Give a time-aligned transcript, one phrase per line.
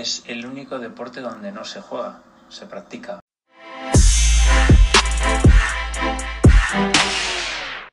[0.00, 3.20] es el único deporte donde no se juega, se practica.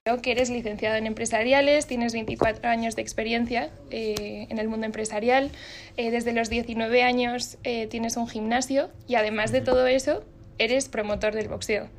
[0.03, 4.85] Creo que eres licenciado en empresariales, tienes 24 años de experiencia eh, en el mundo
[4.85, 5.51] empresarial,
[5.97, 10.23] eh, desde los 19 años eh, tienes un gimnasio y además de todo eso
[10.59, 11.89] eres promotor del boxeo.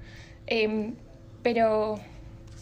[0.47, 0.95] Em,
[1.43, 2.01] pero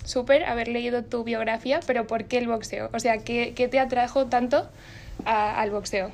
[0.05, 2.91] súper haber leído tu biografía, pero ¿por qué el boxeo?
[2.93, 4.69] O sea, ¿qué, qué te atrajo tanto
[5.25, 6.11] al boxeo?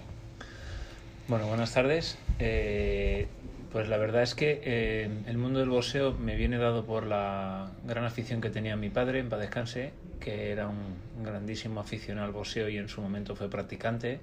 [1.32, 2.18] Bueno, buenas tardes.
[2.40, 3.26] Eh,
[3.72, 7.70] pues la verdad es que eh, el mundo del boxeo me viene dado por la
[7.84, 12.34] gran afición que tenía mi padre, en paz descanse, que era un grandísimo aficionado al
[12.34, 14.20] boxeo y en su momento fue practicante.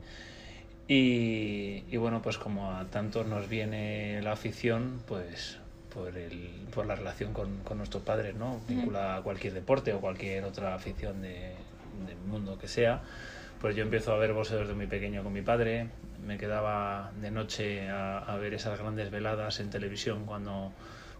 [0.87, 5.57] Y, y bueno, pues como a tantos nos viene la afición, pues
[5.91, 8.61] por, el, por la relación con, con nuestros padres, ¿no?
[8.67, 11.55] Vincula a cualquier deporte o cualquier otra afición de,
[12.05, 13.01] del mundo que sea.
[13.61, 15.87] Pues yo empiezo a ver boxeo desde muy pequeño con mi padre.
[16.25, 20.71] Me quedaba de noche a, a ver esas grandes veladas en televisión cuando,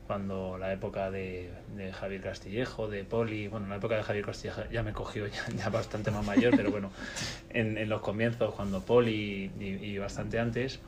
[0.07, 4.61] cuando la época de, de, Javier Castillejo, de Poli, bueno, la época de Javier Castillejo
[4.71, 6.91] ya me cogió ya, ya bastante más mayor, pero bueno,
[7.49, 10.79] en, en, los comienzos, cuando Poli y, y, bastante antes,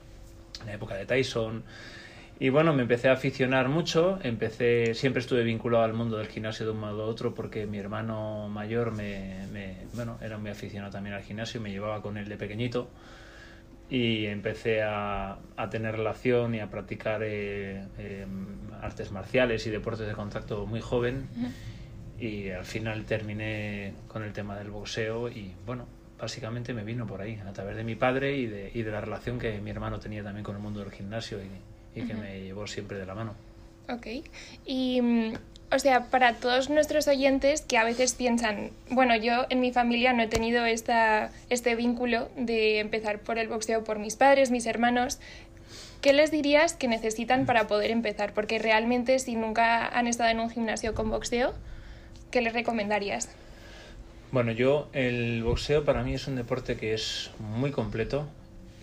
[0.65, 1.63] la época de Tyson,
[2.41, 6.65] y bueno, me empecé a aficionar mucho, empecé, siempre estuve vinculado al mundo del gimnasio
[6.65, 10.91] de un modo u otro porque mi hermano mayor me, me, bueno, era muy aficionado
[10.91, 12.89] también al gimnasio, me llevaba con él de pequeñito.
[13.91, 18.25] Y empecé a, a tener relación y a practicar eh, eh,
[18.81, 21.27] artes marciales y deportes de contacto muy joven.
[22.19, 25.85] Y al final terminé con el tema del boxeo y bueno,
[26.17, 29.01] básicamente me vino por ahí, a través de mi padre y de, y de la
[29.01, 32.17] relación que mi hermano tenía también con el mundo del gimnasio y, y que uh
[32.17, 32.21] -huh.
[32.21, 33.35] me llevó siempre de la mano.
[33.89, 34.07] Ok.
[34.65, 35.33] Y, mm,
[35.73, 40.11] o sea, para todos nuestros oyentes que a veces piensan, bueno, yo en mi familia
[40.13, 44.65] no he tenido esta, este vínculo de empezar por el boxeo por mis padres, mis
[44.65, 45.19] hermanos,
[46.01, 48.33] ¿qué les dirías que necesitan para poder empezar?
[48.33, 51.53] Porque realmente si nunca han estado en un gimnasio con boxeo,
[52.31, 53.29] ¿qué les recomendarías?
[54.31, 58.27] Bueno, yo el boxeo para mí es un deporte que es muy completo.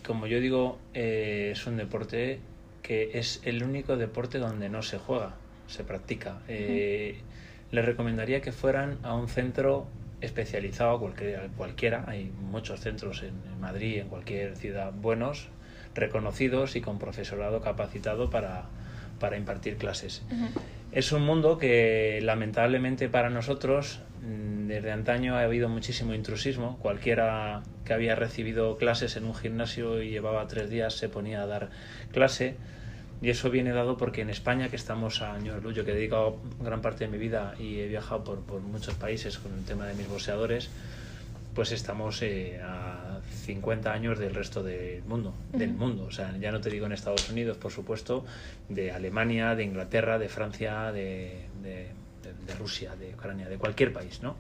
[0.07, 2.39] Como yo digo, eh, es un deporte
[2.89, 5.35] que es el único deporte donde no se juega,
[5.67, 6.39] se practica.
[6.49, 7.19] Eh,
[7.71, 9.87] les recomendaría que fueran a un centro
[10.23, 12.05] especializado, cualquiera, cualquiera.
[12.09, 15.49] hay muchos centros en, Madrid, en cualquier ciudad, buenos,
[15.95, 18.65] reconocidos y con profesorado capacitado para,
[19.21, 20.23] para impartir clases.
[20.31, 20.49] Uh -huh.
[20.91, 26.79] Es un mundo que lamentablemente para nosotros desde antaño ha habido muchísimo intrusismo.
[26.79, 31.47] Cualquiera que había recibido clases en un gimnasio y llevaba tres días se ponía a
[31.47, 31.71] dar
[32.13, 32.57] clase
[33.21, 35.95] y eso viene dado porque en España, que estamos a año luz, yo que he
[35.95, 39.65] dedicado gran parte de mi vida y he viajado por, por muchos países con el
[39.65, 40.71] tema de mis boxeadores,
[41.55, 45.59] pues estamos eh, a 50 años del resto del mundo, uh -huh.
[45.59, 46.05] del mundo.
[46.05, 48.25] O sea, ya no te digo en Estados Unidos, por supuesto,
[48.69, 51.89] de Alemania, de Inglaterra, de Francia, de, de,
[52.23, 54.37] de, de Rusia, de Ucrania, de cualquier país, ¿no?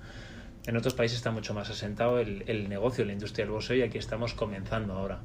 [0.66, 3.82] En otros países está mucho más asentado el, el negocio, la industria del boxeo y
[3.82, 5.20] aquí estamos comenzando ahora.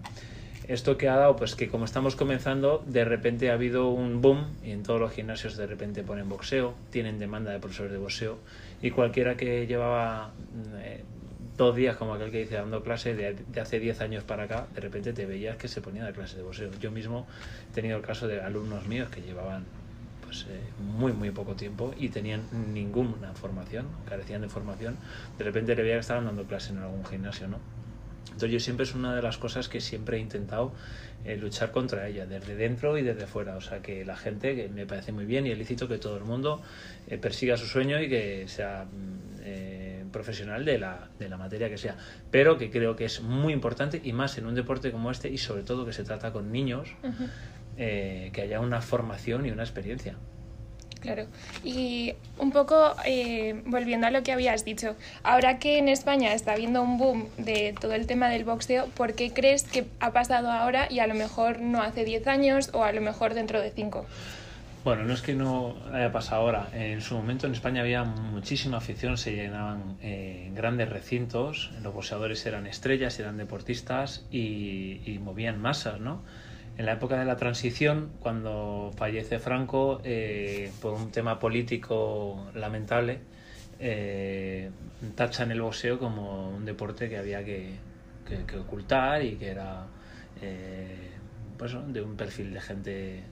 [0.67, 4.55] Esto que ha dado, pues que como estamos comenzando, de repente ha habido un boom
[4.63, 8.37] y en todos los gimnasios de repente ponen boxeo, tienen demanda de profesores de boxeo
[8.81, 10.31] y cualquiera que llevaba
[10.77, 11.03] eh,
[11.57, 14.67] dos días, como aquel que dice, dando clase de, de hace 10 años para acá,
[14.73, 16.71] de repente te veías que se ponía a dar clases de boxeo.
[16.79, 17.27] Yo mismo
[17.69, 19.65] he tenido el caso de alumnos míos que llevaban
[20.33, 22.41] pues, eh, muy, muy poco tiempo y tenían
[22.73, 24.97] ninguna formación, carecían de formación.
[25.37, 27.59] De repente le veía que estaban dando clase en algún gimnasio, ¿no?
[28.25, 30.73] Entonces yo siempre es una de las cosas que siempre he intentado
[31.23, 33.55] eh, luchar contra ella, desde dentro y desde fuera.
[33.57, 36.17] O sea, que la gente, que me parece muy bien y es lícito que todo
[36.17, 36.63] el mundo
[37.05, 41.69] eh, persiga su sueño y que sea mm, eh, profesional de la, de la materia
[41.69, 41.95] que sea.
[42.31, 45.37] Pero que creo que es muy importante y más en un deporte como este y
[45.37, 47.29] sobre todo que se trata con niños, uh -huh.
[47.77, 50.15] Que haya una formación y una experiencia.
[51.03, 51.25] Claro.
[51.65, 56.53] Y un poco eh, volviendo a lo que habías dicho, ahora que en España está
[56.53, 60.49] habiendo un boom de todo el tema del boxeo, ¿por qué crees que ha pasado
[60.49, 63.71] ahora y a lo mejor no hace 10 años o a lo mejor dentro de
[63.71, 64.05] 5?
[64.85, 66.69] Bueno, no es que no haya pasado ahora.
[66.73, 72.45] En su momento en España había muchísima afición, se llenaban eh, grandes recintos, los boxeadores
[72.45, 76.21] eran estrellas, eran deportistas y, y movían masas, ¿no?
[76.77, 83.19] En la época de la transición, cuando fallece Franco, eh, por un tema político lamentable,
[83.79, 84.69] eh,
[85.15, 87.75] tachan el boxeo como un deporte que había que,
[88.47, 89.85] que, ocultar y que era
[90.41, 91.11] eh,
[91.57, 93.23] pues, de un perfil de gente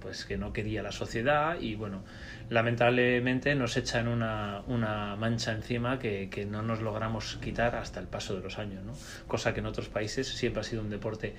[0.00, 2.02] pues que no quería la sociedad y bueno,
[2.50, 8.08] lamentablemente nos echan una, una mancha encima que, que, no nos logramos quitar hasta el
[8.08, 8.94] paso de los años, ¿no?
[9.28, 11.36] cosa que en otros países siempre ha sido un deporte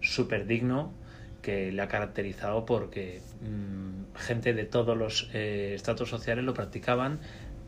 [0.00, 0.92] súper digno
[1.42, 7.20] que le ha caracterizado porque mm, gente de todos los eh, estratos sociales lo practicaban,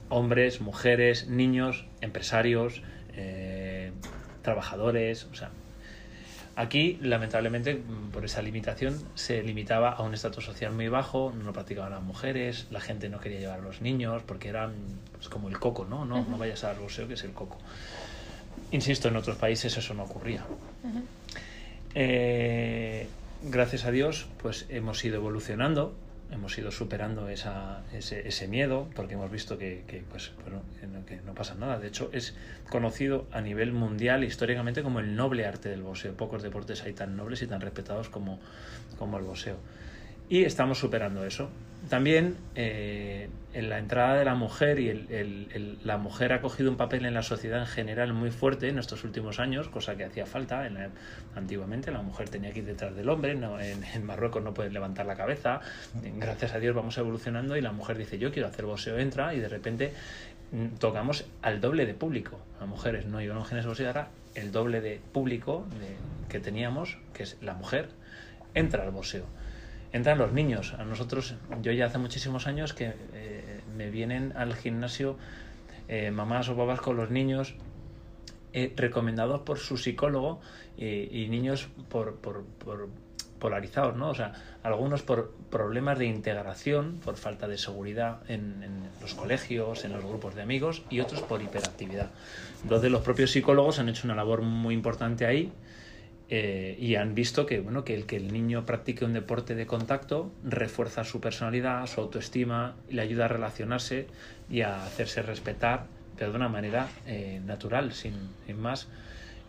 [0.08, 2.82] hombres, mujeres, niños, empresarios,
[3.14, 3.93] eh,
[4.43, 5.50] trabajadores, o sea,
[6.55, 11.44] Aquí, lamentablemente, mm, por esa limitación, se limitaba a un estatus social muy bajo, no
[11.44, 14.75] lo practicaban las mujeres, la gente no quería llevar a los niños porque eran
[15.12, 16.05] pues, como el coco, ¿no?
[16.05, 17.56] No, no vayas al boxeo, que es el coco.
[18.70, 20.44] Insisto, en otros países eso no ocurría.
[21.94, 23.06] Eh,
[23.43, 25.94] gracias a Dios, pues hemos ido evolucionando
[26.33, 30.33] hemos ido superando ese, miedo porque hemos visto que, pues,
[31.06, 31.79] que no pasa nada.
[31.79, 32.35] De hecho, es
[32.71, 36.17] conocido a nivel mundial históricamente como el noble arte del boxeo.
[36.17, 38.41] Pocos deportes hay tan nobles y tan respetados como,
[38.99, 39.56] como el boxeo.
[40.29, 41.50] Y estamos superando eso.
[41.88, 47.05] También eh, en la entrada de la mujer y la mujer ha cogido un papel
[47.05, 50.67] en la sociedad en general muy fuerte en estos últimos años, cosa que hacía falta.
[50.67, 50.79] En
[51.34, 55.17] antiguamente la mujer tenía que ir detrás del hombre, en, Marruecos no puedes levantar la
[55.17, 55.61] cabeza.
[56.17, 59.40] Gracias a Dios vamos evolucionando y la mujer dice yo quiero hacer boxeo, entra y
[59.40, 59.93] de repente
[60.52, 62.38] mm, tocamos al doble de público.
[62.61, 65.67] Las mujeres no iban a genes boxeo, ahora el doble de público
[66.29, 67.88] que teníamos, que es la mujer,
[68.55, 69.26] entra al boxeo
[69.93, 70.75] entran los niños.
[70.79, 75.17] A nosotros, yo ya hace muchísimos años que eh, me vienen al gimnasio
[75.89, 77.55] eh, mamás o papás con los niños
[78.53, 80.41] eh, recomendados por su psicólogo
[80.77, 82.44] y niños por, por,
[83.39, 84.11] polarizados, ¿no?
[84.11, 84.33] O sea,
[84.65, 90.05] algunos por problemas de integración, por falta de seguridad en, en, los colegios, en los
[90.05, 92.11] grupos de amigos, y otros por hiperactividad.
[92.62, 95.53] Entonces, los propios psicólogos han hecho una labor muy importante ahí
[96.34, 99.67] eh, y han visto que, bueno, que el que el niño practique un deporte de
[99.67, 104.06] contacto refuerza su personalidad, su autoestima, y le ayuda a relacionarse
[104.49, 105.84] y a hacerse respetar,
[106.17, 108.14] pero de una manera eh, natural, sin,
[108.56, 108.88] más,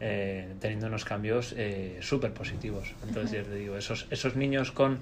[0.01, 1.55] eh, teniendo unos cambios
[2.01, 2.93] súper positivos.
[3.07, 4.99] Entonces, digo, esos, esos niños con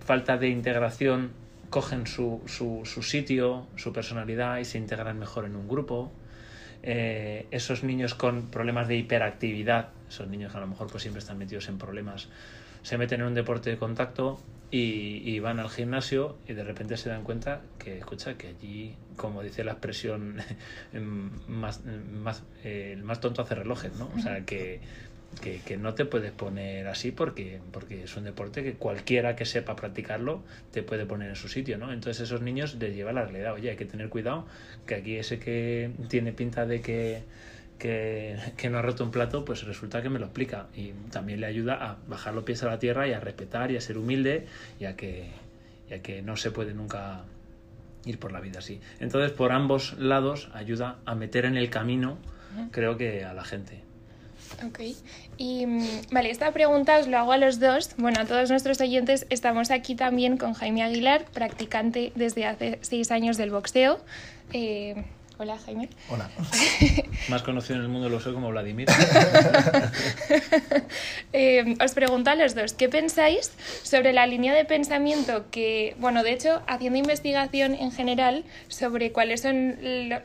[0.00, 1.32] falta de integración
[1.68, 6.10] cogen su, su, su sitio, su personalidad y se integran mejor en un grupo
[6.86, 11.20] eh, esos niños con problemas de hiperactividad, esos niños que a lo mejor pues siempre
[11.20, 12.28] están metidos en problemas,
[12.82, 14.38] se meten en un deporte de contacto
[14.70, 19.42] y, van al gimnasio y de repente se dan cuenta que, escucha, que allí, como
[19.42, 20.36] dice la expresión,
[21.48, 24.10] más, más, eh, el más tonto hace relojes, ¿no?
[24.14, 24.80] O sea, que
[25.40, 29.44] que, que, no te puedes poner así porque, porque es un deporte que cualquiera que
[29.44, 30.42] sepa practicarlo
[30.72, 31.92] te puede poner en su sitio, ¿no?
[31.92, 34.46] Entonces esos niños les lleva la realidad, oye, hay que tener cuidado,
[34.86, 37.22] que aquí ese que tiene pinta de que,
[37.78, 41.40] que, que, no ha roto un plato, pues resulta que me lo explica y también
[41.40, 43.98] le ayuda a bajar los pies a la tierra y a respetar y a ser
[43.98, 44.46] humilde
[44.80, 45.30] y a que,
[45.90, 47.22] y a que no se puede nunca
[48.04, 48.80] ir por la vida así.
[49.00, 52.18] Entonces por ambos lados ayuda a meter en el camino,
[52.70, 53.83] creo que a la gente.
[54.66, 54.80] Ok.
[55.36, 57.90] Y mm, vale, esta pregunta os lo hago a los dos.
[57.96, 63.10] Bueno, a todos nuestros oyentes, estamos aquí también con Jaime Aguilar, practicante desde hace seis
[63.10, 64.00] años del boxeo.
[64.52, 65.04] Eh,
[65.38, 65.88] hola, Jaime.
[66.08, 66.30] Hola.
[67.28, 68.88] Más conocido en el mundo del boxeo como Vladimir.
[71.32, 73.50] Eh, os pregunto a los dos, ¿qué pensáis
[73.82, 79.42] sobre la línea de pensamiento que, bueno, de hecho, haciendo investigación en general sobre cuáles
[79.42, 79.76] son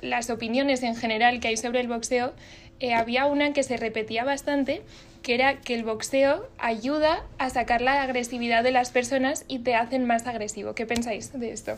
[0.01, 2.33] las opiniones en general que hay sobre el boxeo,
[2.80, 4.81] eh, había una que se repetía bastante,
[5.22, 9.75] que era que el boxeo ayuda a sacar la agresividad de las personas y te
[9.75, 10.75] hacen más agresivo.
[10.75, 11.77] ¿Qué pensáis de esto?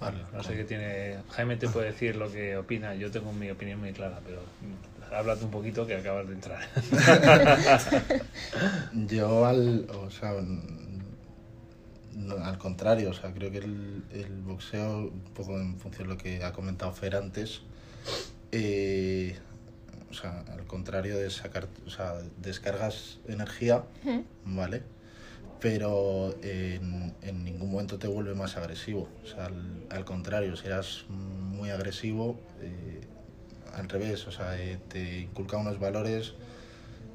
[0.00, 1.18] Vale, no sé qué tiene.
[1.30, 2.94] Jaime te puede decir lo que opina.
[2.94, 4.40] Yo tengo mi opinión muy clara, pero
[5.14, 6.60] háblate un poquito que acabas de entrar.
[8.92, 10.32] Yo al, o sea,
[12.42, 16.18] al contrario, o sea, creo que el, el boxeo, un poco en función de lo
[16.18, 17.60] que ha comentado Fer antes,
[18.52, 19.36] eh,
[20.10, 23.84] o sea, al contrario de sacar, o sea, descargas energía,
[24.44, 24.82] ¿vale?
[25.60, 29.08] Pero en, en, ningún momento te vuelve más agresivo.
[29.22, 29.50] O sea,
[29.90, 33.00] al, contrario, serás muy agresivo, eh,
[33.74, 36.32] al revés, o sea, eh, te inculca unos valores,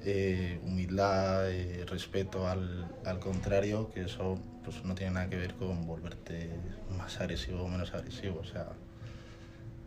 [0.06, 1.50] eh, humildad,
[1.88, 6.50] respeto al, al contrario, que eso pues no tiene nada que ver con volverte
[6.98, 8.40] más agresivo o menos agresivo.
[8.40, 8.68] O sea,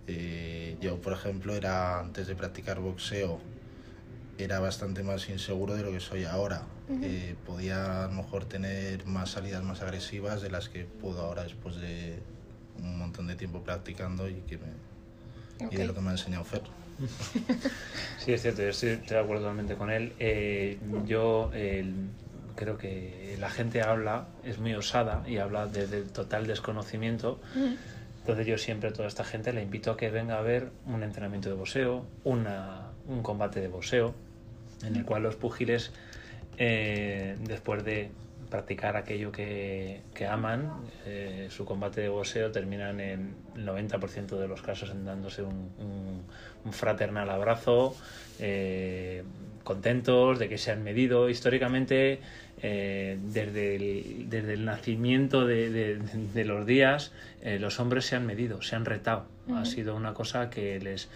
[0.09, 3.39] eh, yo, por ejemplo, era antes de practicar boxeo,
[4.39, 6.63] era bastante más inseguro de lo que soy ahora.
[7.03, 11.43] Eh, podía a lo mejor tener más salidas más agresivas de las que puedo ahora
[11.43, 12.19] después de
[12.83, 16.45] un montón de tiempo practicando y, que me, y de lo que me ha enseñado
[16.45, 16.63] Fer.
[18.19, 20.13] Sí, es cierto, estoy, de acuerdo totalmente con él.
[20.19, 21.51] Eh, yo
[22.57, 27.41] creo que la gente habla, es muy osada y habla desde el total desconocimiento.
[28.29, 31.03] Entonces yo siempre a toda esta gente le invito a que venga a ver un
[31.03, 34.15] entrenamiento de boxeo, una, un combate de boxeo,
[34.83, 35.95] en el cual los púgiles
[36.59, 38.11] eh, después de
[38.51, 40.71] practicar aquello que, aman,
[41.07, 46.23] eh, su combate de boxeo terminan en el 90% de los casos en dándose un
[46.71, 47.97] fraternal abrazo,
[48.41, 49.25] eh,
[49.65, 51.31] contentos de que se han medido.
[51.31, 52.21] Históricamente
[52.63, 55.97] eh, desde, el, desde el nacimiento de, de-
[56.35, 57.13] de los días
[57.43, 59.27] eh, los hombres se han medido, se han retado.
[59.55, 61.09] Ha sido una cosa que les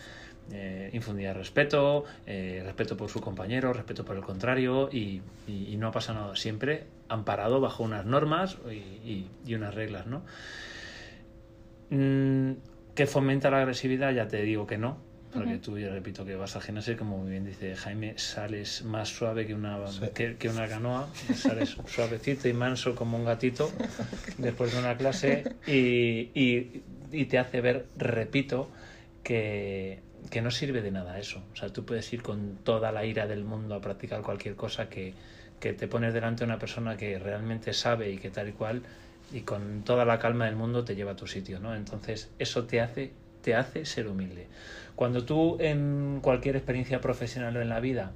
[0.53, 5.89] eh, infundía respeto, respeto por su compañero, respeto por el contrario y, y- y no
[5.89, 6.37] ha pasado nada.
[6.37, 8.57] Siempre amparado bajo unas normas
[9.45, 10.23] y unas reglas, ¿no?
[11.91, 12.53] Mm,
[12.95, 14.13] ¿Que fomenta la agresividad?
[14.13, 14.97] Ya te digo que no.
[15.35, 19.09] Porque tú, yo repito, que vas al gimnasio como muy bien dice Jaime, sales más
[19.09, 20.01] suave que una, Sí.
[20.15, 23.71] que, que una canoa, sales suavecito y manso como un gatito
[24.39, 28.71] después de una clase y, y- y te hace ver, repito,
[29.23, 31.43] que, que no sirve de nada eso.
[31.53, 34.89] O sea, tú puedes ir con toda la ira del mundo a practicar cualquier cosa
[34.89, 35.15] que,
[35.61, 38.83] que te pones delante de una persona que realmente sabe y que tal y cual
[39.31, 41.75] y con toda la calma del mundo te lleva a tu sitio, ¿no?
[41.75, 43.13] Entonces, eso te hace
[43.43, 44.47] te hace ser humilde.
[44.95, 48.13] Cuando tú en cualquier experiencia profesional o en la vida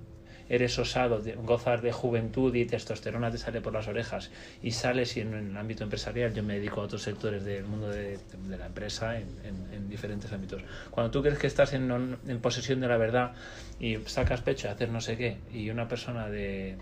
[0.48, 4.30] eres osado, gozas de juventud y testosterona te sale por las orejas
[4.62, 7.88] y sales y en, el ámbito empresarial, yo me dedico a otros sectores del mundo
[7.88, 8.18] de,
[8.48, 10.62] la empresa en, en- en diferentes ámbitos.
[10.90, 11.90] Cuando tú crees que estás en,
[12.26, 13.32] en posesión de la verdad
[13.80, 16.76] y sacas pecho a hacer no sé qué y una persona de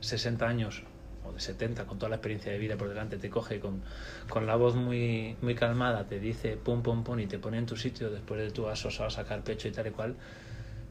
[0.00, 0.82] 60 años
[1.28, 3.82] o de 70 con toda la experiencia de vida por delante te coge con,
[4.28, 7.66] con la voz muy, muy calmada, te dice pum pum pum y te pone en
[7.66, 10.16] tu sitio después de tú has osado sacar pecho y tal y cual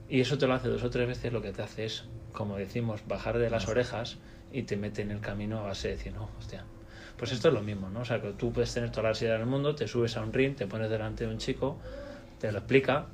[0.10, 2.58] y eso te lo hace dos o tres veces lo que te hace es, como
[2.58, 4.18] decimos, bajar de las orejas
[4.52, 6.64] y te mete en el camino a base de decir, no, hostia.
[7.18, 8.02] Pues esto es lo mismo, ¿no?
[8.02, 10.32] O sea, que tú puedes tener toda la ansiedad del mundo, te subes a un
[10.32, 11.78] ring, te pones delante de un chico,
[12.40, 13.08] te lo explica,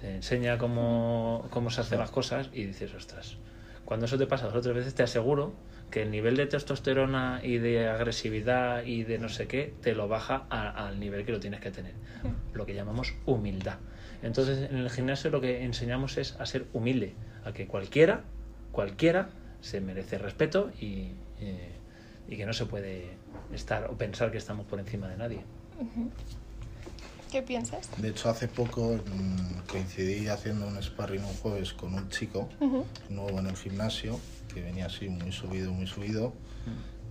[0.00, 3.36] te enseña cómo, cómo se hacen las cosas y dices, ostras.
[3.84, 5.52] Cuando eso te pasa dos o tres veces, te aseguro
[5.92, 10.08] que el nivel de testosterona y de agresividad y de no sé qué te lo
[10.08, 11.92] baja a- al nivel que lo tienes que tener.
[12.54, 13.76] Lo que llamamos humildad.
[14.22, 18.22] Entonces, en el gimnasio lo que enseñamos es a ser humilde, a que cualquiera,
[18.72, 19.28] cualquiera
[19.60, 21.72] se merece respeto y, eh,
[22.26, 23.10] y que no se puede
[23.52, 25.44] estar o pensar que estamos por encima de nadie.
[27.30, 27.90] ¿Qué piensas?
[28.00, 32.48] De hecho, hace poco mm, coincidí haciendo un sparring un jueves con un chico
[33.10, 34.18] nuevo en el gimnasio
[34.52, 36.34] que venía así muy subido, muy subido.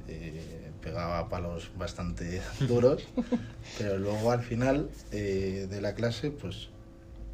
[0.08, 3.08] eh, pegaba palos bastante duros,
[3.78, 6.70] pero luego al final eh, de la clase, pues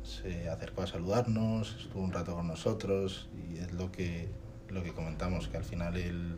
[0.04, 4.28] se acercó a saludarnos, estuvo un rato con nosotros y es lo que,
[4.70, 6.38] lo que comentamos, que al final el,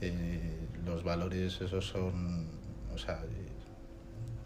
[0.00, 2.46] eh, los valores esos son,
[2.92, 3.48] o sea, eh,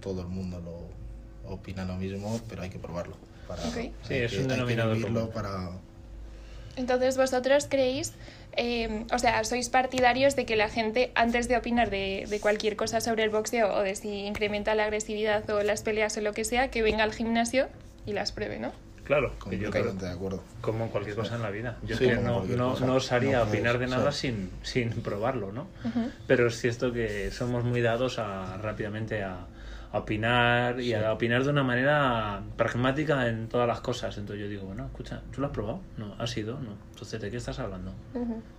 [0.01, 3.17] todo el mundo lo opina lo mismo, pero hay que probarlo.
[3.47, 3.77] Para, Ok.
[3.77, 5.35] hay Sí, es que- un hay que denominador vivirlo común.
[5.35, 5.71] para
[6.79, 8.13] Entonces vosotros creéis,
[8.57, 12.77] eh, o sea, sois partidarios de que la gente antes de opinar de, de cualquier
[12.77, 16.33] cosa sobre el boxeo o de si incrementa la agresividad o las peleas o lo
[16.33, 17.69] que sea, que venga al gimnasio
[18.07, 18.73] y las pruebe, ¿no?
[19.05, 20.43] Claro, que yo creo, completamente de acuerdo.
[20.61, 21.79] como cualquier cosa en la vida.
[21.83, 24.29] Yo Sí, es que no, no, no osaría No puedes, opinar de nada sí.
[24.29, 25.67] sin, sin probarlo, ¿no?
[26.27, 29.47] Pero es cierto que somos muy dados a rápidamente a,
[29.93, 34.17] a opinar y a opinar de una manera pragmática en todas las cosas.
[34.19, 35.81] Entonces yo digo, bueno, escucha, ¿tú lo has probado?
[35.97, 36.59] No, ¿has ido?
[36.61, 36.77] No.
[36.91, 37.93] Entonces, ¿de qué estás hablando?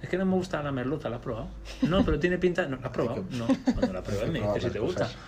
[0.01, 1.49] Es que no me gusta la merluza, ¿la has probado?
[1.83, 2.65] No, pero tiene pinta...
[2.67, 3.25] ¿No la has probado?
[3.31, 5.09] No, cuando la pruebes me que dices si te gusta.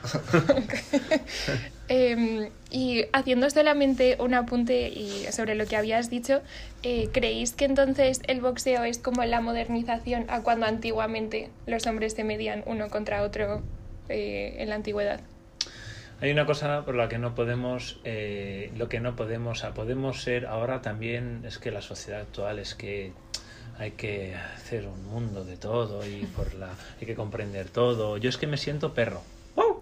[1.93, 6.41] Eh, y haciendo solamente un apunte y sobre lo que habías dicho,
[6.83, 12.13] eh, ¿creéis que entonces el boxeo es como la modernización a cuando antiguamente los hombres
[12.13, 13.61] se medían uno contra otro
[14.07, 15.19] eh, en la antigüedad?
[16.21, 20.45] Hay una cosa por la que no podemos, eh, lo que no podemos, podemos ser
[20.45, 23.11] ahora también es que la sociedad actual es que
[23.79, 28.17] hay que hacer un mundo de todo y por la hay que comprender todo.
[28.17, 29.23] Yo es que me siento perro.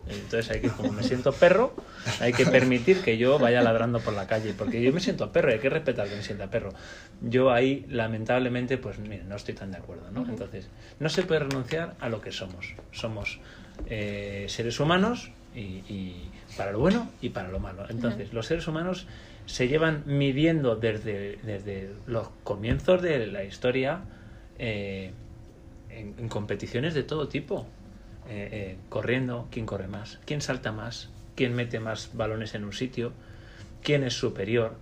[0.07, 1.73] Entonces hay que, como me siento perro,
[2.19, 5.51] hay que permitir que yo vaya ladrando por la calle, porque yo me siento perro
[5.51, 6.73] y hay que respetar que me sienta perro.
[7.21, 10.25] Yo ahí, lamentablemente, pues mira, no estoy tan de acuerdo, ¿no?
[10.27, 10.67] Entonces,
[10.99, 12.73] no se puede renunciar a lo que somos.
[12.91, 13.39] Somos
[13.87, 17.85] eh, seres humanos y, y para lo bueno y para lo malo.
[17.89, 19.07] Entonces, los seres humanos
[19.45, 24.01] se llevan midiendo desde, desde los comienzos de la historia
[24.57, 25.11] eh,
[25.89, 27.65] en, en competiciones de todo tipo.
[28.31, 32.73] Eh, eh, corriendo, quién corre más, quién salta más, quién mete más balones en un
[32.73, 33.11] sitio,
[33.81, 34.75] quién es superior.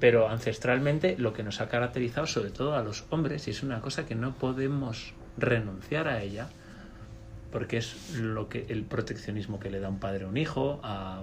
[0.00, 3.80] Pero ancestralmente lo que nos ha caracterizado, sobre todo a los hombres, y es una
[3.80, 6.48] cosa que no podemos renunciar a ella,
[7.50, 11.22] porque es lo que el proteccionismo que le da un padre a un hijo, a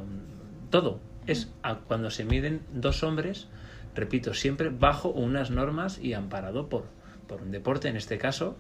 [0.70, 1.00] todo.
[1.28, 3.48] Es a cuando se miden dos hombres,
[3.96, 6.86] repito, siempre bajo unas normas y amparado por,
[7.28, 8.58] por un deporte en este caso,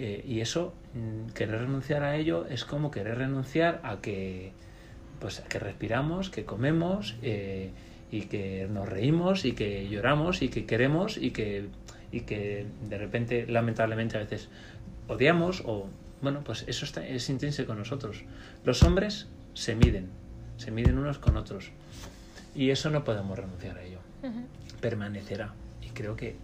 [0.00, 4.52] eh, y eso, mm, querer renunciar a ello es como querer renunciar a que,
[5.18, 7.72] pues, a que respiramos, que comemos eh,
[8.12, 11.66] y que nos reímos y que lloramos y que queremos y que,
[12.12, 14.48] y que de repente, lamentablemente, a veces
[15.08, 15.88] odiamos o,
[16.22, 18.24] bueno, pues eso está, es intrínseco con nosotros.
[18.64, 20.10] Los hombres se miden,
[20.56, 21.70] se miden unos con otros
[22.54, 23.98] y eso no podemos renunciar a ello.
[24.80, 25.54] Permanecerá.
[25.82, 26.36] Y creo que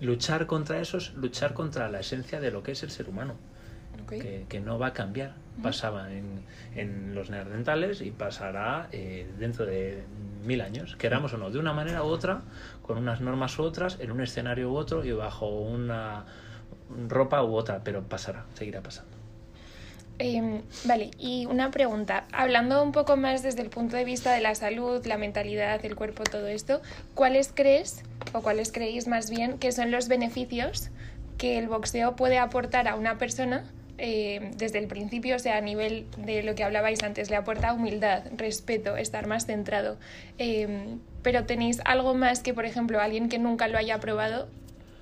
[0.00, 3.34] luchar contra eso es luchar contra la esencia de lo que es el ser humano.
[4.08, 5.34] Que, no va a cambiar.
[5.62, 6.42] Pasaba en,
[6.74, 10.02] en, los neandertales y pasará eh, dentro de
[10.44, 12.42] mil años, queramos o no, de una manera u otra,
[12.82, 16.24] con unas normas u otras, en un escenario u otro y bajo una
[17.08, 19.20] ropa u otra, pero pasará, seguirá pasando.
[20.22, 22.26] Em, vale, y una pregunta.
[22.30, 25.96] Hablando un poco más desde el punto de vista de la salud, la mentalidad, el
[25.96, 26.82] cuerpo, todo esto,
[27.14, 28.02] ¿cuáles crees
[28.34, 30.90] o cuáles creéis más bien que son los beneficios
[31.38, 33.64] que el boxeo puede aportar a una persona
[33.96, 37.72] em, desde el principio, o sea, a nivel de lo que hablabais antes, le aporta
[37.72, 39.96] humildad, respeto, estar más centrado.
[40.36, 44.48] Em, pero tenéis algo más que, por ejemplo, alguien que nunca lo haya probado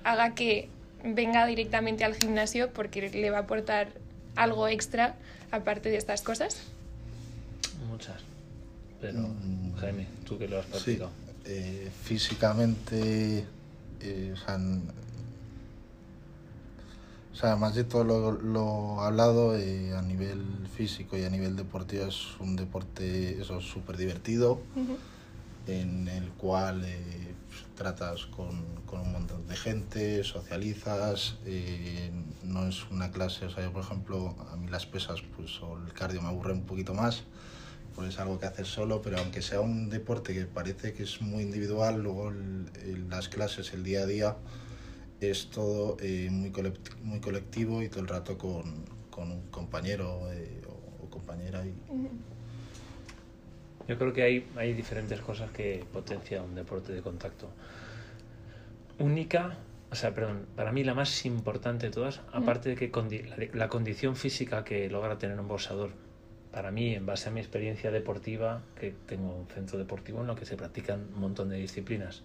[0.05, 0.69] haga que
[1.03, 3.93] venga directamente al gimnasio porque le va a aportar
[4.35, 5.15] algo extra
[5.51, 6.57] aparte de estas cosas?
[7.89, 8.21] Muchas.
[9.01, 11.11] Pero, mm, Jaime, tú que lo has practicado.
[11.45, 13.45] Eh, físicamente,
[14.01, 14.35] eh,
[17.31, 20.43] o, sea, más de todo lo, lo hablado, eh, a nivel
[20.75, 24.61] físico y a nivel deportivo es un deporte eso súper divertido,
[25.69, 26.85] en el cual
[27.75, 32.11] tratas con, con, un montón de gente, socializas, eh,
[32.43, 35.77] no es una clase, o sea, yo por ejemplo, a mí las pesas pues, o
[35.77, 37.23] el cardio me aburre un poquito más,
[37.95, 41.21] pues es algo que hacer solo, pero aunque sea un deporte que parece que es
[41.21, 42.31] muy individual, luego
[43.09, 44.35] las clases, el día a día,
[45.21, 46.51] es todo eh, muy,
[47.03, 50.61] muy colectivo y todo el rato con, con un compañero eh,
[51.01, 51.65] o, compañera.
[51.65, 51.73] Y,
[53.89, 57.49] yo creo que hay, hay diferentes cosas que potencia un deporte de contacto.
[58.99, 59.57] Única,
[59.91, 62.91] o sea, perdón, para mí la más importante de todas, aparte de que
[63.55, 65.89] la, condición física que logra tener un boxeador,
[66.51, 70.35] para mí, en base a mi experiencia deportiva, que tengo un centro deportivo en lo
[70.35, 72.23] que se practican un montón de disciplinas,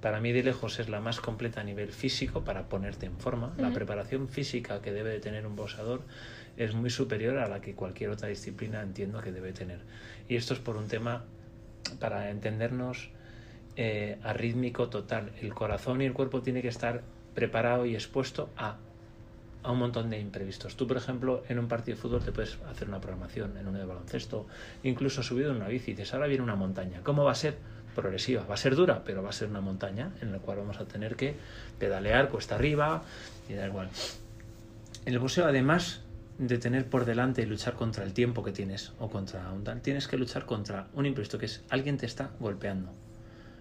[0.00, 3.54] para mí de lejos es la más completa a nivel físico para ponerte en forma.
[3.56, 6.02] La preparación física que debe de tener un boxeador
[6.56, 9.80] es muy superior a la que cualquier otra disciplina entiendo que debe tener.
[10.28, 11.24] Y esto es por un tema,
[11.98, 13.10] para entendernos,
[13.76, 15.32] eh, arrítmico total.
[15.40, 17.02] El corazón y el cuerpo tiene que estar
[17.34, 18.76] preparado y expuesto a,
[19.62, 20.76] a un montón de imprevistos.
[20.76, 23.78] Tú, por ejemplo, en un partido de fútbol te puedes hacer una programación, en uno
[23.78, 24.46] de baloncesto,
[24.82, 25.92] incluso subido en una bici.
[25.92, 27.00] Dices, ahora viene una montaña.
[27.02, 27.56] ¿Cómo va a ser?
[27.94, 28.44] Progresiva.
[28.46, 30.86] Va a ser dura, pero va a ser una montaña en la cual vamos a
[30.86, 31.36] tener que
[31.78, 33.02] pedalear cuesta arriba
[33.48, 33.88] y da igual.
[35.04, 36.00] El boxeo, además,
[36.38, 39.80] de tener por delante y luchar contra el tiempo que tienes o contra un tal,
[39.80, 42.92] tienes que luchar contra un imprevisto que es alguien te está golpeando.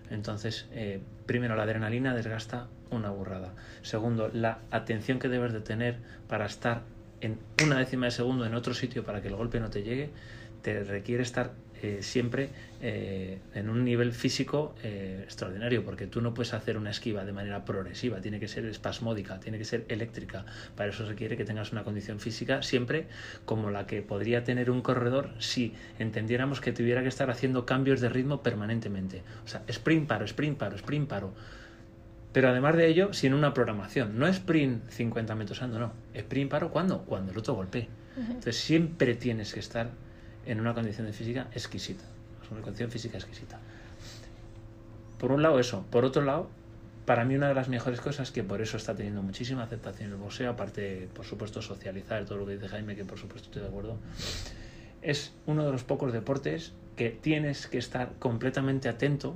[0.09, 3.53] Entonces, eh, primero, la adrenalina desgasta una burrada.
[3.81, 6.83] Segundo, la atención que debes de tener para estar
[7.21, 10.09] en una décima de segundo en otro sitio para que el golpe no te llegue,
[10.61, 12.49] te requiere estar eh, siempre
[12.79, 17.33] eh, en un nivel físico eh, extraordinario, porque tú no puedes hacer una esquiva de
[17.33, 20.45] manera progresiva, tiene que ser espasmódica, tiene que ser eléctrica.
[20.75, 23.07] Para eso requiere que tengas una condición física siempre
[23.45, 27.99] como la que podría tener un corredor si entendiéramos que tuviera que estar haciendo cambios
[27.99, 29.23] de ritmo permanentemente.
[29.43, 31.33] O sea, sprint paro, sprint paro, sprint paro.
[32.33, 34.17] Pero además de ello, sin una programación.
[34.17, 35.93] No sprint 50 metros ando, no.
[36.13, 37.03] Sprint paro, ¿cuándo?
[37.03, 37.89] Cuando el otro golpee.
[38.17, 39.89] Entonces siempre tienes que estar
[40.45, 42.03] en una condición de física exquisita.
[42.51, 43.59] Una condición física exquisita.
[45.17, 45.85] Por un lado eso.
[45.89, 46.49] Por otro lado,
[47.05, 50.17] para mí una de las mejores cosas, que por eso está teniendo muchísima aceptación el
[50.17, 53.67] boxeo, aparte, por supuesto, socializar, todo lo que dice Jaime, que por supuesto estoy de
[53.67, 53.97] acuerdo,
[55.01, 59.35] es uno de los pocos deportes que tienes que estar completamente atento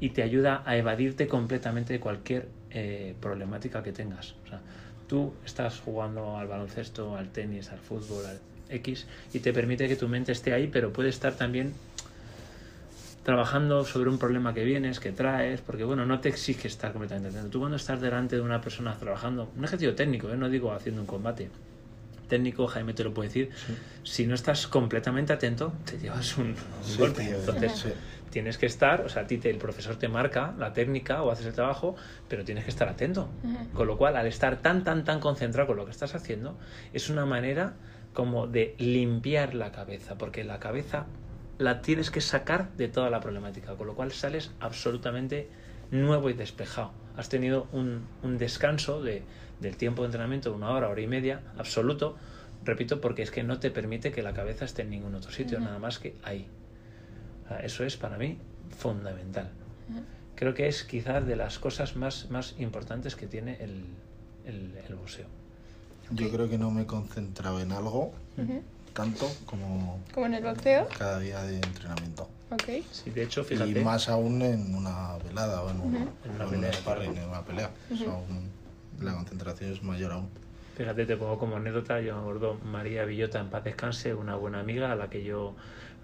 [0.00, 4.34] y te ayuda a evadirte completamente de cualquier eh, problemática que tengas.
[4.44, 4.60] O sea,
[5.08, 8.38] tú estás jugando al baloncesto, al tenis, al fútbol, al
[8.70, 11.72] X y te permite que tu mente esté ahí, pero puede estar también
[13.24, 17.28] trabajando sobre un problema que vienes, que traes, porque bueno, no te exige estar completamente
[17.28, 17.50] atento.
[17.50, 20.36] Tú cuando estás delante de una persona trabajando, un ejercicio técnico, ¿eh?
[20.36, 21.50] no digo haciendo un combate,
[22.28, 23.50] técnico, Jaime te lo puede decir,
[24.04, 26.54] si no estás completamente atento, te llevas un,
[26.98, 27.28] golpe.
[27.28, 27.86] Entonces,
[28.30, 31.30] tienes que estar, o sea, a ti te, el profesor te marca la técnica o
[31.30, 31.96] haces el trabajo,
[32.28, 33.28] pero tienes que estar atento.
[33.74, 36.56] Con lo cual, al estar tan, tan, tan concentrado con lo que estás haciendo,
[36.92, 37.74] es una manera
[38.12, 41.06] como de limpiar la cabeza, porque la cabeza
[41.58, 45.48] la tienes que sacar de toda la problemática, con lo cual sales absolutamente
[45.90, 46.92] nuevo y despejado.
[47.16, 49.22] Has tenido un, un descanso de,
[49.60, 52.16] del tiempo de entrenamiento, una hora, hora y media, absoluto,
[52.64, 55.58] repito, porque es que no te permite que la cabeza esté en ningún otro sitio,
[55.58, 55.66] Ujú.
[55.66, 56.46] nada más que ahí.
[57.44, 58.38] O sea, eso es para mí
[58.76, 59.50] fundamental.
[59.90, 60.00] Ujú.
[60.36, 63.84] Creo que es quizás de las cosas más, más importantes que tiene el,
[64.46, 65.26] el, el boxeo.
[66.12, 68.62] Yo creo que no me he concentrado en algo Ujú.
[68.94, 70.88] tanto como Como en el boxeo.
[70.98, 72.28] cada día de entrenamiento.
[72.50, 72.84] Ok.
[72.90, 75.76] Sí, de hecho, fíjate, Y más aún en una velada o en.
[75.76, 76.72] En una en un pelea.
[76.72, 77.70] sparring, en una pelea.
[79.00, 80.28] La concentración es mayor aún.
[80.76, 84.60] Fíjate, te pongo como anécdota, yo me acuerdo María Villota, en paz descanse, una buena
[84.60, 85.54] amiga a la que yo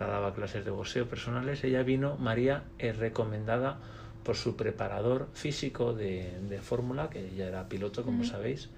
[0.01, 1.63] la daba clases de boxeo personales.
[1.63, 3.79] Ella vino, María, es recomendada
[4.25, 8.69] por su preparador físico de, de fórmula, que ella era piloto, como sabéis,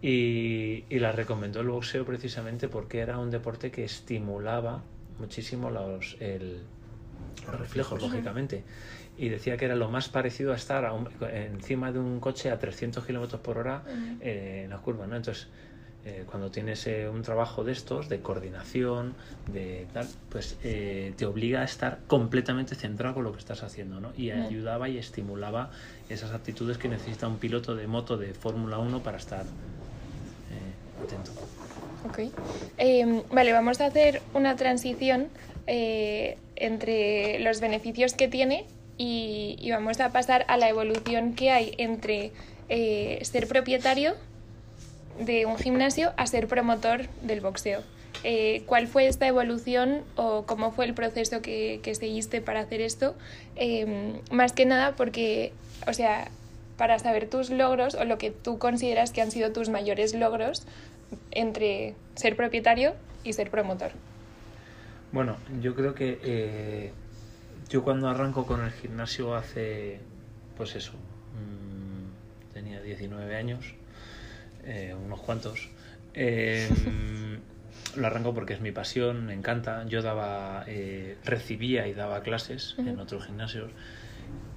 [0.00, 4.82] y, y la recomendó el boxeo precisamente porque era un deporte que estimulaba
[5.18, 6.62] muchísimo los, el,
[7.46, 8.62] los reflejos, lógicamente.
[9.18, 12.50] Y decía que era lo más parecido a estar a un- encima de un coche
[12.50, 13.82] a 300 kilómetros por hora
[14.20, 15.16] eh, en la curva, ¿no?
[15.16, 15.48] Entonces,
[16.04, 19.14] eh, cuando tienes eh, un trabajo de estos, de coordinación,
[19.52, 23.98] de tal, pues eh, te obliga a estar completamente centrado con lo que estás haciendo,
[24.00, 24.12] ¿no?
[24.16, 25.70] Y ayudaba y estimulaba
[26.08, 31.32] esas actitudes que necesita un piloto de moto de Fórmula 1 para estar eh, atento.
[32.04, 32.20] Ok.
[32.78, 35.26] Eh, vale, vamos a hacer una transición
[35.66, 38.64] eh, entre los beneficios que tiene
[38.98, 42.32] y, vamos a pasar a la evolución que hay entre
[42.68, 44.14] eh, ser propietario
[45.20, 47.82] de un gimnasio a ser promotor del boxeo.
[48.24, 52.80] Eh, ¿Cuál fue esta evolución o cómo fue el proceso que, que seguiste para hacer
[52.80, 53.14] esto?
[53.56, 55.52] Eh, más que nada porque,
[55.86, 56.28] o sea,
[56.76, 60.66] para saber tus logros o lo que tú consideras que han sido tus mayores logros
[61.30, 63.92] entre ser propietario y ser promotor.
[65.12, 66.92] Bueno, yo creo que eh,
[67.68, 70.00] yo cuando arranco con el gimnasio hace,
[70.56, 73.74] pues eso, mm, tenía 19 años,
[74.64, 75.68] eh, unos cuantos.
[76.14, 76.68] Eh,
[77.96, 79.84] lo arranco porque es mi pasión, me encanta.
[79.86, 83.70] Yo daba, eh, recibía y daba clases en otros gimnasios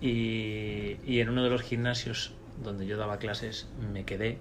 [0.02, 4.38] y, y en uno de los gimnasios donde yo daba clases me quedé.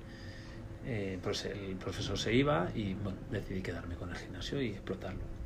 [0.87, 5.40] eh, pues el profesor se iba y bueno, decidí quedarme con el gimnasio y explotarlo.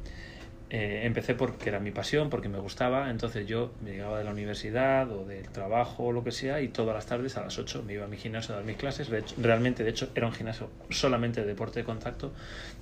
[0.76, 4.32] Eh, empecé porque era mi pasión, porque me gustaba, entonces yo me llegaba de la
[4.32, 7.84] universidad o del trabajo o lo que sea y todas las tardes a las 8
[7.86, 9.08] me iba a mi gimnasio a dar mis clases.
[9.08, 12.32] De hecho, realmente, de hecho, era un gimnasio solamente de deporte de contacto.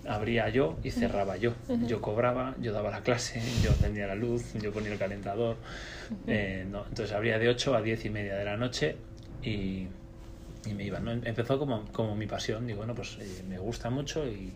[0.09, 1.53] Abría yo y cerraba yo.
[1.87, 5.59] Yo cobraba, yo daba la clase, yo encendía la luz, yo ponía el calentador.
[6.27, 8.97] Eh, no, entonces abría de 8 a 10 y media de la noche
[9.43, 9.87] y,
[10.65, 10.99] y me iba.
[10.99, 11.11] ¿no?
[11.13, 14.55] Empezó como, como mi pasión, digo, bueno, pues eh, me gusta mucho y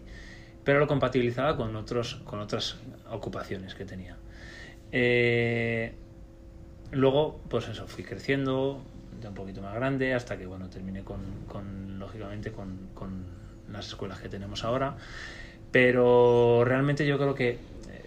[0.67, 2.77] pero lo compatibilizaba con otros con otras
[3.09, 4.17] ocupaciones que tenía.
[4.91, 5.93] Eh,
[6.91, 8.83] luego pues eso fui creciendo
[9.23, 13.25] ya un poquito más grande hasta que bueno terminé con, con, lógicamente con, con
[13.71, 14.97] las escuelas que tenemos ahora.
[15.71, 17.59] Pero realmente yo creo que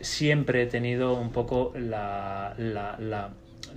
[0.02, 2.54] siempre he tenido un poco la,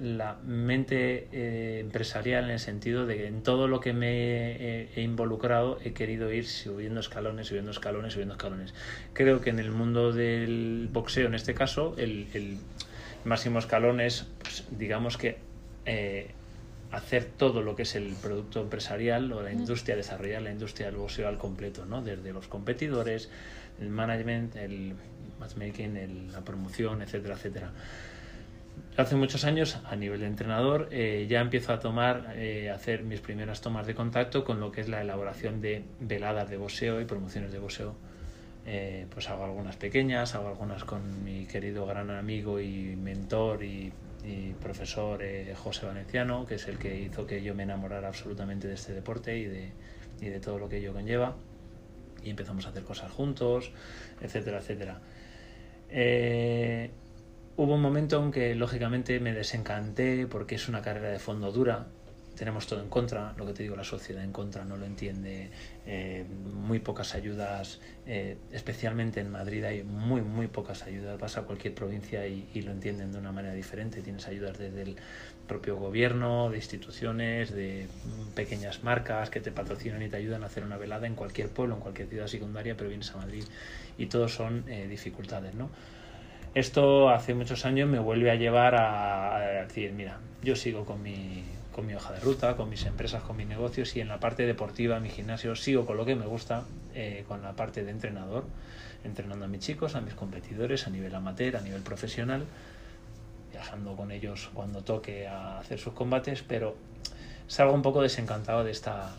[0.00, 4.88] la mente eh, empresarial en el sentido de que en todo lo que me he,
[4.96, 8.74] he involucrado he querido ir subiendo escalones, subiendo escalones, subiendo escalones.
[9.12, 12.56] Creo que en el mundo del boxeo, en este caso, el, el
[13.24, 15.36] máximo escalón es, pues, digamos que,
[15.84, 16.28] eh,
[16.90, 20.96] hacer todo lo que es el producto empresarial o la industria, desarrollar la industria del
[20.96, 22.02] boxeo al completo, ¿no?
[22.02, 23.30] Desde los competidores,
[23.80, 24.94] el management, el
[25.40, 27.72] matchmaking, el- la promoción, etcétera, etcétera.
[28.94, 33.20] Hace muchos años, a nivel de entrenador, eh, ya empiezo a tomar, eh, hacer mis
[33.20, 37.06] primeras tomas de contacto con lo que es la elaboración de veladas de boxeo y
[37.06, 37.94] promociones de boxeo.
[38.66, 43.92] Eh, pues hago algunas pequeñas, hago algunas con mi querido gran amigo y mentor y,
[44.60, 45.20] profesor
[45.56, 49.36] José Valenciano, que es el que hizo que yo me enamorara absolutamente de este deporte
[49.36, 49.72] y de,
[50.20, 51.34] y de todo lo que ello conlleva.
[52.22, 53.72] Y empezamos a hacer cosas juntos,
[54.20, 55.00] etcétera, etcétera.
[57.56, 61.86] Hubo un momento en que lógicamente me desencanté porque es una carrera de fondo dura.
[62.36, 65.50] Tenemos todo en contra, lo que te digo, la sociedad en contra no lo entiende,
[65.86, 71.20] eh, muy pocas ayudas, eh, especialmente en Madrid hay muy, muy pocas ayudas.
[71.20, 74.00] Vas a cualquier provincia y, lo entienden de una manera diferente.
[74.00, 74.96] Tienes ayudas desde el
[75.46, 77.86] propio gobierno, de instituciones, de
[78.34, 81.74] pequeñas marcas que te patrocinan y te ayudan a hacer una velada en cualquier pueblo,
[81.74, 83.44] en cualquier ciudad secundaria, pero vienes a Madrid
[83.98, 85.68] y todos son eh, dificultades, ¿no?
[86.54, 91.02] Esto hace muchos años me vuelve a llevar a, a decir, mira, yo sigo con
[91.02, 94.20] mi, con mi hoja de ruta, con mis empresas, con mis negocios y en la
[94.20, 97.90] parte deportiva, mi gimnasio, sigo con lo que me gusta, eh, con la parte de
[97.90, 98.44] entrenador,
[99.04, 102.44] entrenando a mis chicos, a mis competidores a nivel amateur, a nivel profesional,
[103.50, 106.76] viajando con ellos cuando toque a hacer sus combates, pero
[107.46, 109.10] salgo un poco desencantado de esta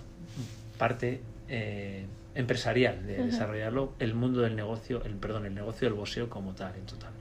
[0.78, 6.30] parte eh, empresarial, de desarrollarlo, el mundo del negocio, el perdón, el negocio del boxeo
[6.30, 7.12] como tal, en total.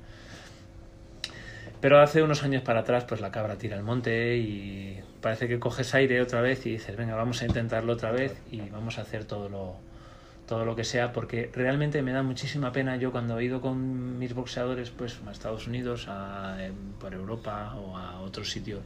[1.83, 5.59] Pero hace unos años para atrás, pues la cabra tira el monte y parece que
[5.59, 9.03] coges aire otra vez y dices, venga, vamos a intentarlo otra vez y vamos a
[9.03, 9.75] hacer todo lo,
[10.47, 14.17] todo lo que sea, porque realmente me da muchísima pena yo cuando he ido con
[14.17, 16.57] mis boxeadores pues a Estados Unidos, a,
[17.01, 18.83] por Europa o a otros sitios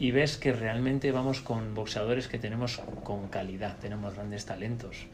[0.00, 5.08] y ves que realmente vamos con boxeadores que tenemos con calidad, tenemos grandes talentos.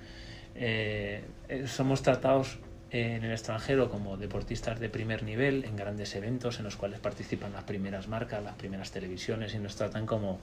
[0.54, 2.58] Eh, eh, somos tratados
[2.94, 7.52] en el extranjero como deportistas de primer nivel en grandes eventos en los cuales participan
[7.52, 10.38] las primeras marcas, las primeras televisiones y nos tratan como,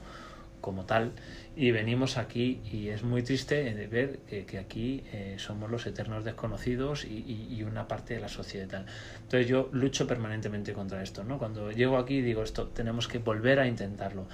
[0.60, 1.12] como tal.
[1.56, 7.06] Y venimos aquí y es muy triste ver que, aquí eh, somos los eternos desconocidos
[7.06, 8.84] y, una parte de la sociedad.
[9.22, 11.24] Entonces yo lucho permanentemente contra esto.
[11.24, 11.38] ¿no?
[11.38, 14.26] Cuando llego aquí digo esto, tenemos que volver a intentarlo.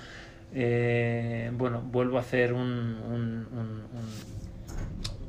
[0.53, 3.47] Eh, bueno, vuelvo a hacer un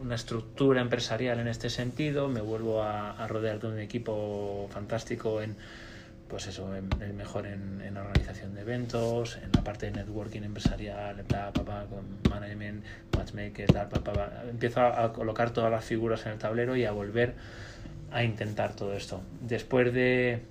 [0.02, 5.56] una estructura empresarial en este sentido, me vuelvo a, rodear de un equipo fantástico en,
[6.28, 11.24] pues eso, en, mejor en, en, organización de eventos, en la parte de networking empresarial,
[11.28, 12.84] bla, con management,
[13.16, 13.74] matchmakers,
[14.50, 17.36] empiezo a, colocar todas las figuras en el tablero y a volver
[18.12, 19.22] a intentar todo esto.
[19.42, 20.42] Después de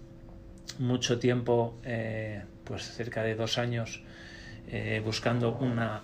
[0.78, 4.02] mucho tiempo, eh, pues cerca de dos años,
[4.70, 6.02] eh, buscando una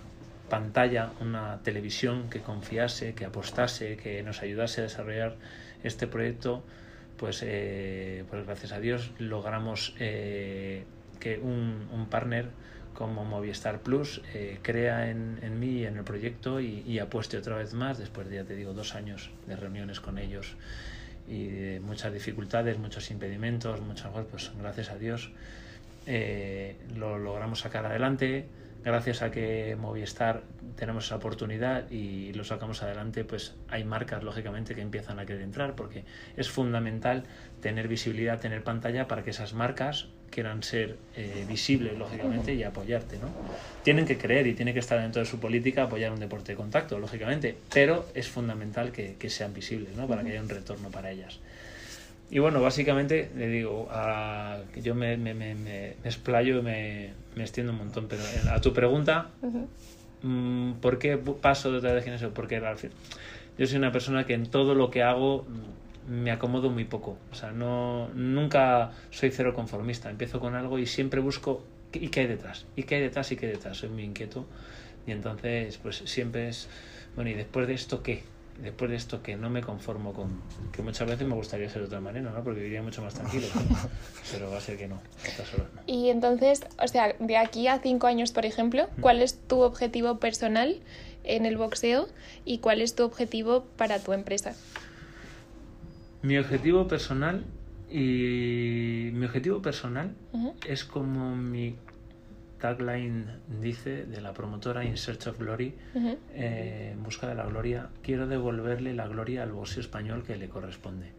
[0.49, 5.35] pantalla, una televisión que confiase, que apostase, que nos ayudase a desarrollar
[5.83, 6.63] este proyecto,
[7.17, 10.83] pues, eh, pues gracias a Dios logramos eh,
[11.19, 12.49] que un, un, partner
[12.93, 17.57] como Movistar Plus eh, crea en, en, mí y en el proyecto y, apueste otra
[17.57, 20.55] vez más, después de, ya te digo, dos años de reuniones con ellos.
[21.27, 25.31] Y de muchas dificultades, muchos impedimentos, muchas cosas, pues gracias a Dios
[26.95, 28.45] lo logramos sacar adelante
[28.85, 30.43] gracias a que Movistar
[30.77, 35.41] tenemos esa oportunidad y lo sacamos adelante, pues hay marcas, lógicamente, que empiezan a querer
[35.41, 36.03] entrar, porque
[36.37, 37.23] es fundamental
[37.61, 43.17] tener visibilidad, tener pantalla para que esas marcas quieran ser eh, visibles, lógicamente, y apoyarte,
[43.17, 43.29] ¿no?
[43.83, 46.57] Tienen que creer y tiene que estar dentro de su política apoyar un deporte de
[46.57, 50.07] contacto, lógicamente, pero es fundamental que, que sean visibles, ¿no?
[50.07, 51.39] Para que haya un retorno para ellas.
[52.35, 57.71] Y bueno, básicamente le digo, a, yo me, me, me, me explayo, me, me extiendo
[57.71, 59.29] un montón, pero a tu pregunta,
[60.21, 62.33] mm, ¿por qué paso detrás de gimnasio?
[62.33, 62.89] Porque al fin,
[63.57, 67.17] yo soy una persona que en todo lo que hago mm, me acomodo muy poco.
[67.31, 70.09] O sea, no, nunca soy cero conformista.
[70.09, 72.65] Empiezo con algo y siempre busco ¿y qué hay detrás?
[72.75, 73.31] ¿Y qué hay detrás?
[73.31, 73.77] ¿Y qué hay detrás?
[73.77, 74.45] Soy muy inquieto.
[75.07, 76.67] Y entonces, pues siempre es,
[77.15, 78.23] bueno, ¿y después de esto qué?
[78.57, 80.41] Después de esto que no me conformo con
[80.71, 83.47] que muchas veces me gustaría ser de otra manera no porque viviría mucho más tranquilo
[84.31, 85.01] pero va a ser que no,
[85.85, 90.19] y entonces o sea de aquí a cinco años por ejemplo cuál es tu objetivo
[90.19, 90.77] personal
[91.23, 92.07] en el boxeo
[92.45, 94.55] y cuál es tu objetivo para tu empresa
[96.21, 97.43] mi objetivo personal
[97.89, 100.15] y mi objetivo personal
[100.67, 101.75] es como mi
[102.65, 103.25] tagline
[103.61, 105.75] dice de la promotora In Search of Glory,
[106.33, 110.49] eh, en busca de la gloria, quiero devolverle la gloria al boxeo español que le
[110.49, 111.11] corresponde,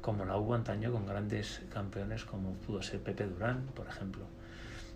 [0.00, 4.24] como la hubo antaño con grandes campeones como pudo ser Pepe Durán, por ejemplo.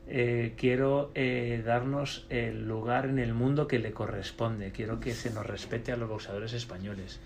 [0.06, 5.32] Eh, quiero eh, darnos el lugar en el mundo que le corresponde, quiero que se
[5.32, 7.18] nos respete a los boxeadores españoles,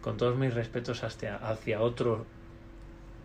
[0.00, 2.24] con todos mis respetos hacia, hacia otro,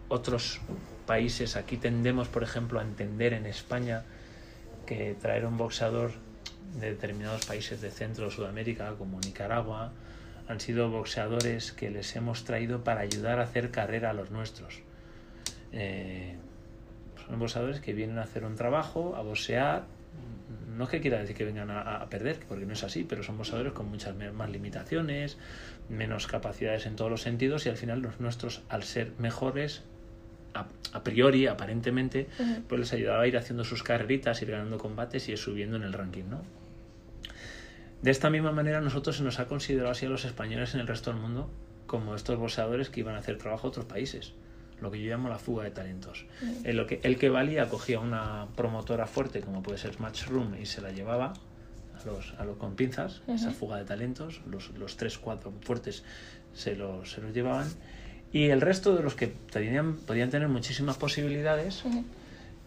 [0.10, 0.60] otros
[1.06, 1.56] países.
[1.56, 4.04] Aquí tendemos, por ejemplo, a entender en España
[4.88, 6.12] que traer un boxeador
[6.80, 9.92] de determinados países de Centro o Sudamérica, como Nicaragua,
[10.48, 14.82] han sido boxeadores que les hemos traído para ayudar a hacer carrera a los nuestros.
[15.72, 16.36] Eh,
[17.28, 19.84] son boxeadores que vienen a hacer un trabajo, a boxear.
[20.76, 23.24] No es que quiera decir que vengan a, a, perder, porque no es así, pero
[23.24, 25.38] son boxeadores con muchas más limitaciones,
[25.90, 29.84] menos capacidades en todos los sentidos y al final los nuestros, al ser mejores,
[30.94, 32.28] a, priori, aparentemente,
[32.68, 35.84] pues les ayudaba a ir haciendo sus carreritas, ir ganando combates y ir subiendo en
[35.84, 36.42] el ranking, ¿no?
[38.02, 40.88] De esta misma manera, nosotros se nos ha considerado así a los españoles en el
[40.88, 41.50] resto del mundo
[41.88, 44.34] como estos boxeadores que iban a hacer trabajo a otros países,
[44.82, 46.26] lo que yo llamo la fuga de talentos.
[46.64, 50.82] lo que, el que valía cogía una promotora fuerte, como puede ser Matchroom, y se
[50.82, 51.34] la llevaba
[52.00, 56.04] a los, a los con pinzas, esa fuga de talentos, los, los tres, cuatro fuertes
[56.54, 57.68] se los, se los llevaban
[58.32, 61.84] y el resto de los que tenían, podían tener muchísimas posibilidades,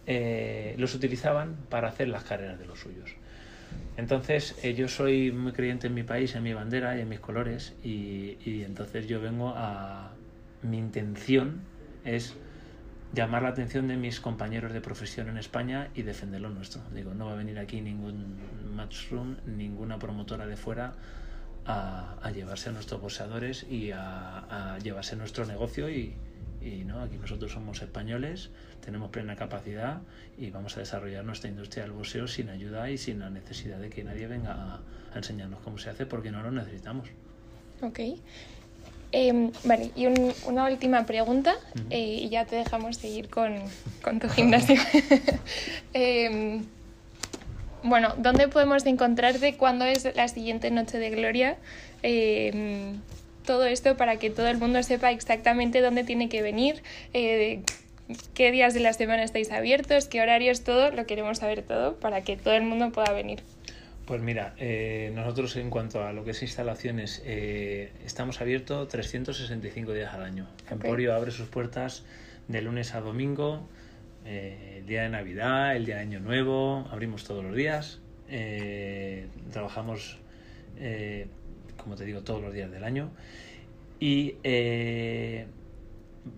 [0.07, 3.11] eh, los utilizaban para hacer las carreras de los suyos.
[3.97, 7.21] Entonces, eh, yo soy muy creyente en mi país, en mi bandera y en mis
[7.21, 10.13] colores, y, y entonces yo vengo a.
[10.63, 11.63] Mi intención
[12.05, 12.35] es
[13.15, 16.83] llamar la atención de mis compañeros de profesión en España y defender lo nuestro.
[16.95, 18.37] Digo, no va a venir aquí ningún
[18.75, 20.93] matchroom, ninguna promotora de fuera
[21.71, 26.15] a, a llevarse a nuestros boxeadores y a, a llevarse nuestro negocio y,
[26.61, 28.51] y no, aquí nosotros somos españoles,
[28.85, 30.01] tenemos plena capacidad
[30.37, 33.91] y vamos a desarrollar nuestra industria del boxeo sin ayuda y sin la necesidad de
[33.91, 34.81] que nadie venga a,
[35.15, 37.09] a enseñarnos cómo se hace porque no lo necesitamos.
[37.83, 38.01] Ok.
[39.13, 41.55] Eh, vale, y un, una última pregunta
[41.89, 43.57] eh, y ya te dejamos seguir con,
[44.03, 44.77] con tu gimnasio.
[45.95, 46.61] eh,
[47.83, 49.57] bueno, ¿dónde podemos encontrarte?
[49.57, 51.57] ¿Cuándo es la siguiente noche de gloria?
[52.03, 52.95] Eh,
[53.45, 56.83] todo esto para que todo el mundo sepa exactamente dónde tiene que venir,
[57.15, 57.63] eh,
[58.35, 62.23] qué días de la semana estáis abiertos, qué horarios, todo, lo queremos saber todo para
[62.23, 63.41] que todo el mundo pueda venir.
[64.07, 69.93] Pues mira, eh, nosotros en cuanto a lo que es instalaciones, eh, estamos abiertos 365
[69.93, 70.47] días al año.
[70.71, 72.05] Emporio abre sus puertas
[72.49, 73.69] de lunes a domingo,
[74.25, 78.01] eh, el día de Navidad, el día de Año Nuevo, abrimos todos los días.
[78.29, 80.19] Eh, trabajamos,
[80.79, 81.27] eh,
[81.77, 83.11] como te digo, todos los días del año.
[83.99, 85.47] Y eh,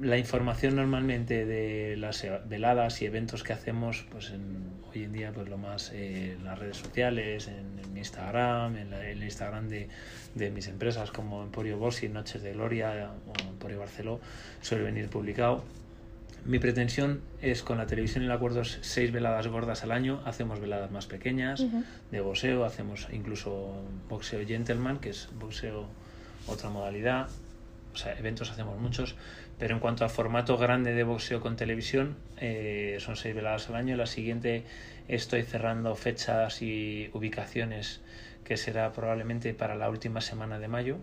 [0.01, 5.13] la información normalmente de las e- veladas y eventos que hacemos, pues en- hoy en
[5.13, 9.23] día, pues lo más eh, en las redes sociales, en, en Instagram, en la- el
[9.23, 9.89] Instagram de,
[10.35, 14.21] de mis empresas como Emporio Bossi, Noches de Gloria o Emporio Barceló,
[14.61, 15.65] suele venir publicado.
[16.45, 20.59] Mi pretensión es con la televisión y el acuerdo seis veladas gordas al año, hacemos
[20.59, 21.65] veladas más pequeñas
[22.11, 25.87] de boxeo, hacemos incluso boxeo gentleman, que es boxeo
[26.49, 27.29] otra modalidad,
[27.93, 29.15] o sea, eventos hacemos muchos,
[29.59, 33.77] pero en cuanto a formato grande de boxeo con televisión, eh, son seis veladas al
[33.77, 33.97] año.
[33.97, 34.65] La siguiente
[35.09, 38.01] estoy cerrando fechas y ubicaciones
[38.53, 40.99] que será probablemente para la última semana de mayo,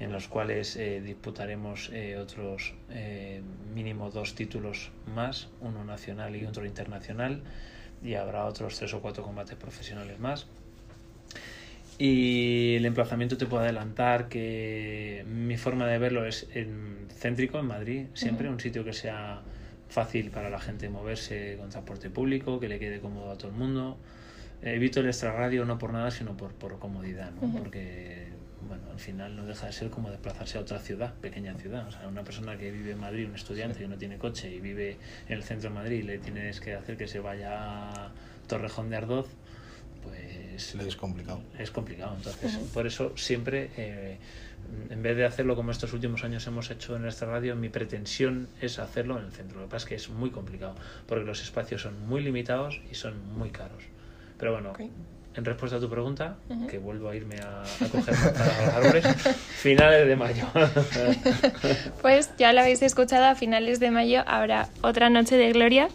[0.00, 3.40] en los cuales eh, disputaremos eh, otros eh,
[3.72, 7.40] mínimo dos títulos más, uno nacional y otro internacional,
[8.02, 10.48] y habrá otros tres o cuatro combates profesionales más.
[11.98, 17.66] Y el emplazamiento te puedo adelantar que mi forma de verlo es en céntrico, en
[17.66, 19.40] Madrid, siempre, un sitio que sea
[19.88, 23.56] fácil para la gente moverse con transporte público, que le quede cómodo a todo el
[23.56, 23.98] mundo.
[24.74, 27.52] Evito el extrarradio no por nada, sino por, por comodidad, ¿no?
[27.52, 28.26] Porque
[28.66, 31.86] bueno, al final no deja de ser como desplazarse a otra ciudad, pequeña ciudad.
[31.86, 34.60] O sea, una persona que vive en Madrid, un estudiante que no tiene coche y
[34.60, 34.96] vive
[35.28, 38.12] en el centro de Madrid, le tienes que hacer que se vaya a
[38.48, 39.28] Torrejón de Ardoz,
[40.02, 41.42] pues Le es complicado.
[41.58, 42.14] es complicado.
[42.16, 44.18] Entonces, por eso siempre, eh,
[44.90, 48.48] en vez de hacerlo como estos últimos años hemos hecho en esta radio, mi pretensión
[48.60, 49.60] es hacerlo en el centro.
[49.60, 50.74] Lo que pasa es que es muy complicado,
[51.06, 53.82] porque los espacios son muy limitados y son muy caros.
[54.38, 54.72] Pero bueno,
[55.34, 56.36] en respuesta a tu pregunta,
[56.70, 59.06] que vuelvo a irme a, a coger manzanas a los árboles,
[59.56, 60.44] finales de mayo.
[62.02, 65.88] Pues ya lo habéis escuchado, a finales de mayo habrá otra noche de gloria.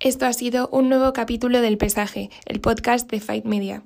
[0.00, 3.82] Esto ha sido un nuevo capítulo del Pesaje, el podcast de Fight Media.